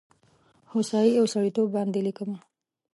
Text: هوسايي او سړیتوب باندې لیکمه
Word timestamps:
هوسايي 0.71 1.13
او 1.19 1.25
سړیتوب 1.33 1.67
باندې 1.75 1.99
لیکمه 2.07 2.37